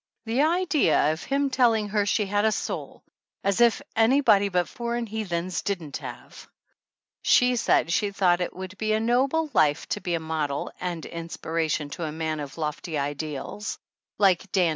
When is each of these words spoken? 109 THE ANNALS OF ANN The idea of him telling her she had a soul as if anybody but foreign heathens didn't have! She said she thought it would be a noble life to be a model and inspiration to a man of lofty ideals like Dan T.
109 0.23 0.49
THE 0.49 0.49
ANNALS 0.49 0.55
OF 0.55 0.55
ANN 0.55 0.57
The 0.57 0.61
idea 0.63 1.13
of 1.13 1.23
him 1.25 1.49
telling 1.51 1.87
her 1.89 2.05
she 2.07 2.25
had 2.25 2.43
a 2.43 2.51
soul 2.51 3.03
as 3.43 3.61
if 3.61 3.83
anybody 3.95 4.49
but 4.49 4.67
foreign 4.67 5.05
heathens 5.05 5.61
didn't 5.61 5.97
have! 5.97 6.49
She 7.21 7.55
said 7.55 7.91
she 7.93 8.09
thought 8.09 8.41
it 8.41 8.55
would 8.55 8.75
be 8.79 8.93
a 8.93 8.99
noble 8.99 9.51
life 9.53 9.87
to 9.89 10.01
be 10.01 10.15
a 10.15 10.19
model 10.19 10.71
and 10.81 11.05
inspiration 11.05 11.91
to 11.91 12.05
a 12.05 12.11
man 12.11 12.39
of 12.39 12.57
lofty 12.57 12.97
ideals 12.97 13.77
like 14.17 14.51
Dan 14.51 14.65
T. 14.65 14.69